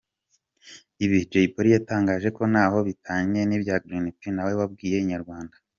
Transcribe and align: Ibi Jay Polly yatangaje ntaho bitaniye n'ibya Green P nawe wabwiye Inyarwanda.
Ibi 1.03 1.17
Jay 1.31 1.47
Polly 1.53 1.69
yatangaje 1.75 2.27
ntaho 2.51 2.77
bitaniye 2.87 3.43
n'ibya 3.45 3.75
Green 3.83 4.05
P 4.19 4.21
nawe 4.35 4.53
wabwiye 4.59 4.97
Inyarwanda. 4.99 5.55